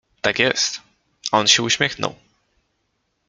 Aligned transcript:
"Tak 0.21 0.39
jest, 0.39 0.81
on 1.31 1.47
się 1.47 1.63
uśmiechnął." 1.63 2.15